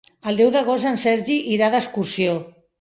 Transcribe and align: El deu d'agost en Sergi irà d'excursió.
El 0.29 0.39
deu 0.39 0.49
d'agost 0.55 0.89
en 0.93 0.97
Sergi 1.03 1.37
irà 1.59 1.71
d'excursió. 1.79 2.37